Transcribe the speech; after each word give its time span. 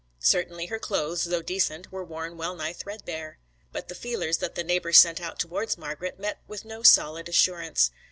Certainly 0.23 0.65
her 0.65 0.79
clothes, 0.79 1.25
though 1.25 1.43
decent, 1.43 1.91
were 1.91 2.03
worn 2.03 2.35
well 2.35 2.55
nigh 2.55 2.73
threadbare. 2.73 3.37
But 3.71 3.87
the 3.87 3.93
feelers 3.93 4.39
that 4.39 4.55
the 4.55 4.63
neighbours 4.63 4.97
sent 4.97 5.21
out 5.21 5.37
towards 5.37 5.77
Margret 5.77 6.17
met 6.17 6.39
with 6.47 6.65
no 6.65 6.81
solid 6.81 7.29
assurance. 7.29 7.91